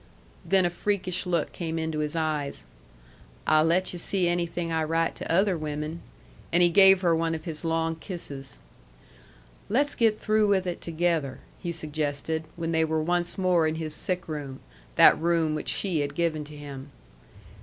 [0.43, 2.63] Then a freakish look came into his eyes.
[3.45, 5.99] "I'll let yu' see anything I write to other women."
[6.51, 8.57] And he gave her one of his long kisses.
[9.69, 13.93] "Let's get through with it together," he suggested, when they were once more in his
[13.93, 14.59] sick room,
[14.95, 16.89] that room which she had given to him.